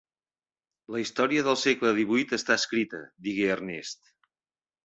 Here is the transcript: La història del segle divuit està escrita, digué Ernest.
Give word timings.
La 0.95 1.01
història 1.03 1.43
del 1.49 1.59
segle 1.65 1.93
divuit 1.99 2.35
està 2.39 2.57
escrita, 2.63 3.05
digué 3.29 3.47
Ernest. 3.59 4.05